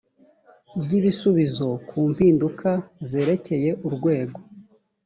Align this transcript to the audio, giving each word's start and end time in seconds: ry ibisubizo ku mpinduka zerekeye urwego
ry 0.81 0.91
ibisubizo 0.99 1.67
ku 1.87 1.97
mpinduka 2.11 2.69
zerekeye 3.09 3.69
urwego 3.87 4.39